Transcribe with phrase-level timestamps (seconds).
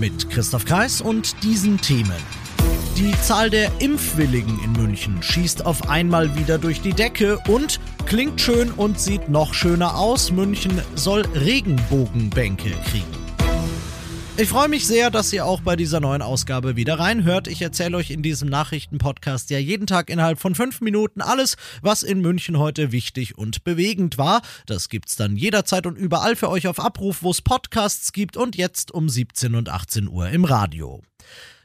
[0.00, 2.16] Mit Christoph Kreis und diesen Themen.
[2.96, 8.40] Die Zahl der Impfwilligen in München schießt auf einmal wieder durch die Decke und klingt
[8.40, 10.32] schön und sieht noch schöner aus.
[10.32, 13.19] München soll Regenbogenbänke kriegen.
[14.40, 17.46] Ich freue mich sehr, dass ihr auch bei dieser neuen Ausgabe wieder reinhört.
[17.46, 22.02] Ich erzähle euch in diesem Nachrichtenpodcast ja jeden Tag innerhalb von fünf Minuten alles, was
[22.02, 24.40] in München heute wichtig und bewegend war.
[24.64, 28.56] Das gibt's dann jederzeit und überall für euch auf Abruf, wo es Podcasts gibt und
[28.56, 31.02] jetzt um 17 und 18 Uhr im Radio.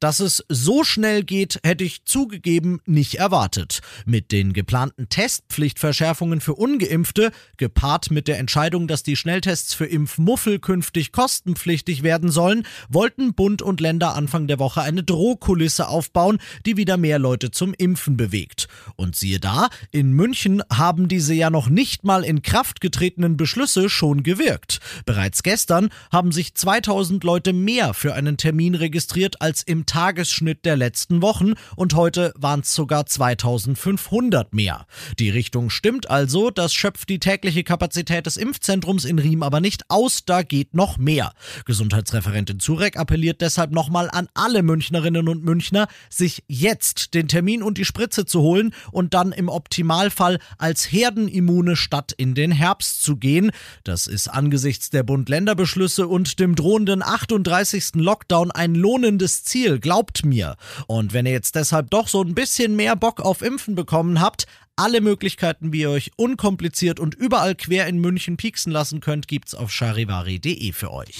[0.00, 3.80] Dass es so schnell geht, hätte ich zugegeben nicht erwartet.
[4.06, 10.60] Mit den geplanten Testpflichtverschärfungen für ungeimpfte, gepaart mit der Entscheidung, dass die Schnelltests für Impfmuffel
[10.60, 16.76] künftig kostenpflichtig werden sollen, wollten Bund und Länder Anfang der Woche eine Drohkulisse aufbauen, die
[16.76, 18.68] wieder mehr Leute zum Impfen bewegt.
[18.94, 23.90] Und siehe da, in München haben diese ja noch nicht mal in Kraft getretenen Beschlüsse
[23.90, 24.78] schon gewirkt.
[25.06, 30.76] Bereits gestern haben sich 2000 Leute mehr für einen Termin registriert als im Tagesschnitt der
[30.76, 34.86] letzten Wochen und heute waren es sogar 2500 mehr.
[35.18, 39.84] Die Richtung stimmt also, das schöpft die tägliche Kapazität des Impfzentrums in Riem aber nicht
[39.88, 41.32] aus, da geht noch mehr.
[41.64, 47.78] Gesundheitsreferentin Zurek appelliert deshalb nochmal an alle Münchnerinnen und Münchner, sich jetzt den Termin und
[47.78, 53.16] die Spritze zu holen und dann im Optimalfall als Herdenimmune Stadt in den Herbst zu
[53.16, 53.50] gehen.
[53.84, 57.94] Das ist angesichts der Bund-Länder-Beschlüsse und dem drohenden 38.
[57.94, 60.56] Lockdown ein lohnendes Ziel, glaubt mir.
[60.86, 64.46] Und wenn ihr jetzt deshalb doch so ein bisschen mehr Bock auf Impfen bekommen habt,
[64.76, 69.54] alle Möglichkeiten, wie ihr euch unkompliziert und überall quer in München pieksen lassen könnt, gibt's
[69.54, 71.18] auf charivari.de für euch.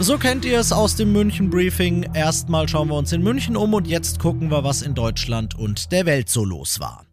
[0.00, 2.10] So kennt ihr es aus dem München Briefing.
[2.14, 5.92] Erstmal schauen wir uns in München um und jetzt gucken wir, was in Deutschland und
[5.92, 7.04] der Welt so los war.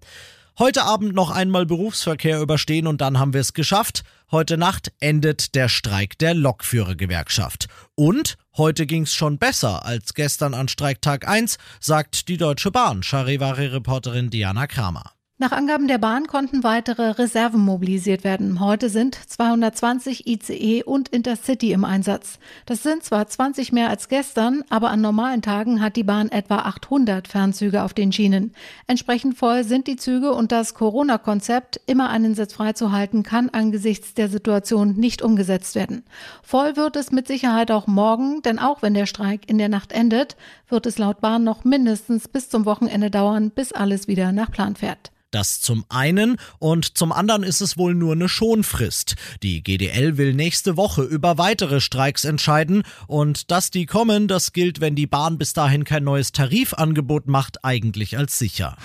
[0.58, 4.04] Heute Abend noch einmal Berufsverkehr überstehen und dann haben wir es geschafft.
[4.32, 7.68] Heute Nacht endet der Streik der Lokführergewerkschaft.
[7.94, 14.30] Und heute ging's schon besser als gestern an Streiktag 1, sagt die Deutsche Bahn, Charivari-Reporterin
[14.30, 15.17] Diana Kramer.
[15.40, 18.60] Nach Angaben der Bahn konnten weitere Reserven mobilisiert werden.
[18.60, 22.40] Heute sind 220 ICE und Intercity im Einsatz.
[22.66, 26.62] Das sind zwar 20 mehr als gestern, aber an normalen Tagen hat die Bahn etwa
[26.62, 28.52] 800 Fernzüge auf den Schienen.
[28.88, 34.30] Entsprechend voll sind die Züge und das Corona-Konzept, immer einen Sitz freizuhalten, kann angesichts der
[34.30, 36.04] Situation nicht umgesetzt werden.
[36.42, 39.92] Voll wird es mit Sicherheit auch morgen, denn auch wenn der Streik in der Nacht
[39.92, 40.36] endet,
[40.68, 44.76] wird es laut Bahn noch mindestens bis zum Wochenende dauern, bis alles wieder nach Plan
[44.76, 45.12] fährt.
[45.32, 49.16] Das zum einen und zum anderen ist es wohl nur eine Schonfrist.
[49.44, 54.80] Die GDL will nächste Woche über weitere Streiks entscheiden und dass die kommen, das gilt,
[54.80, 58.78] wenn die Bahn bis dahin kein neues Tarifangebot macht, eigentlich als sicher.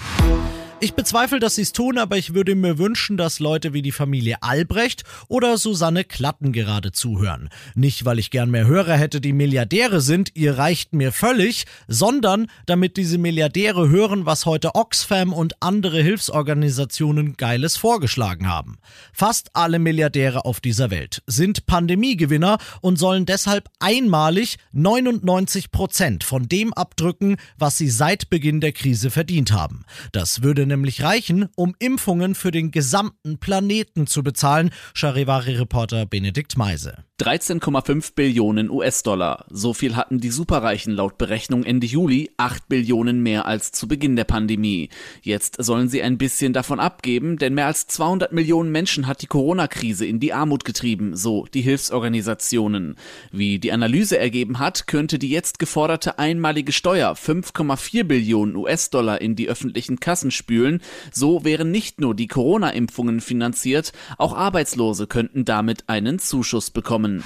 [0.85, 3.93] Ich bezweifle, dass sie es tun, aber ich würde mir wünschen, dass Leute wie die
[3.93, 7.51] Familie Albrecht oder Susanne Klatten gerade zuhören.
[7.77, 12.49] Nicht, weil ich gern mehr Hörer hätte, die Milliardäre sind, ihr reicht mir völlig, sondern
[12.67, 18.79] damit diese Milliardäre hören, was heute Oxfam und andere Hilfsorganisationen Geiles vorgeschlagen haben.
[19.13, 26.49] Fast alle Milliardäre auf dieser Welt sind Pandemiegewinner und sollen deshalb einmalig 99 Prozent von
[26.49, 29.85] dem abdrücken, was sie seit Beginn der Krise verdient haben.
[30.11, 37.05] Das würde nämlich reichen, um Impfungen für den gesamten Planeten zu bezahlen, Charivari-Reporter Benedikt Meise.
[37.23, 39.45] 13,5 Billionen US-Dollar.
[39.49, 44.17] So viel hatten die Superreichen laut Berechnung Ende Juli, 8 Billionen mehr als zu Beginn
[44.17, 44.89] der Pandemie.
[45.21, 49.29] Jetzt sollen sie ein bisschen davon abgeben, denn mehr als 200 Millionen Menschen hat die
[49.29, 52.97] Corona-Krise in die Armut getrieben, so die Hilfsorganisationen.
[53.31, 59.37] Wie die Analyse ergeben hat, könnte die jetzt geforderte einmalige Steuer 5,4 Billionen US-Dollar in
[59.37, 60.81] die öffentlichen Kassen spülen.
[61.13, 67.23] So wären nicht nur die Corona-Impfungen finanziert, auch Arbeitslose könnten damit einen Zuschuss bekommen.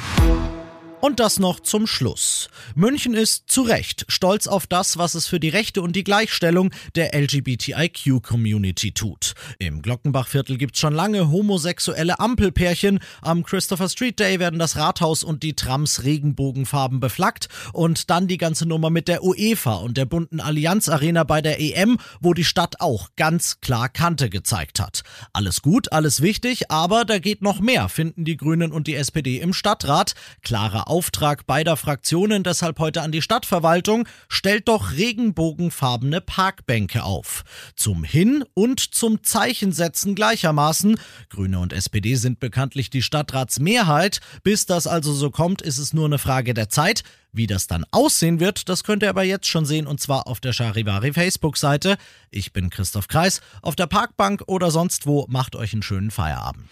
[1.06, 2.49] Und das noch zum Schluss.
[2.75, 6.73] München ist zu Recht stolz auf das, was es für die Rechte und die Gleichstellung
[6.97, 9.35] der LGBTIQ-Community tut.
[9.61, 12.99] Im Glockenbachviertel gibt's schon lange homosexuelle Ampelpärchen.
[13.23, 17.50] Am Christopher Street Day werden das Rathaus und die Trams Regenbogenfarben beflaggt.
[17.73, 21.61] Und dann die ganze Nummer mit der UEFA und der bunten Allianz Arena bei der
[21.61, 25.05] EM, wo die Stadt auch ganz klar Kante gezeigt hat.
[25.32, 29.38] Alles gut, alles wichtig, aber da geht noch mehr, finden die Grünen und die SPD
[29.38, 30.17] im Stadtrat.
[30.43, 37.44] Klare Auftrag beider Fraktionen deshalb heute an die Stadtverwaltung, stellt doch regenbogenfarbene Parkbänke auf.
[37.75, 40.98] Zum Hin- und zum Zeichensetzen gleichermaßen.
[41.28, 44.20] Grüne und SPD sind bekanntlich die Stadtratsmehrheit.
[44.43, 47.02] Bis das also so kommt, ist es nur eine Frage der Zeit.
[47.36, 50.40] Wie das dann aussehen wird, das könnt ihr aber jetzt schon sehen und zwar auf
[50.40, 51.98] der Charivari Facebook-Seite.
[52.30, 53.42] Ich bin Christoph Kreis.
[53.60, 56.70] Auf der Parkbank oder sonst wo macht euch einen schönen Feierabend.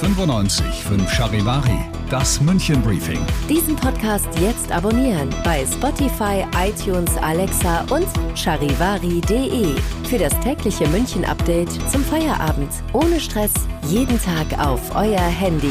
[0.00, 1.78] 95 5 Charivari,
[2.10, 3.24] das München Briefing.
[3.48, 9.76] Diesen Podcast jetzt abonnieren bei Spotify, iTunes, Alexa und charivari.de.
[10.10, 12.72] Für das tägliche München Update zum Feierabend.
[12.92, 13.52] Ohne Stress,
[13.88, 15.70] jeden Tag auf euer Handy.